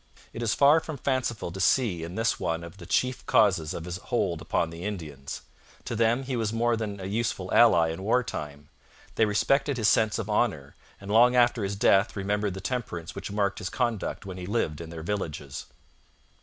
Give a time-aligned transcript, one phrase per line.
[0.33, 3.85] It is far from fanciful to see in this one of the chief causes of
[3.85, 5.41] his hold upon the Indians.
[5.85, 8.69] To them he was more than a useful ally in war time.
[9.13, 13.31] They respected his sense of honour, and long after his death remembered the temperance which
[13.31, 15.67] marked his conduct when he lived in their villages.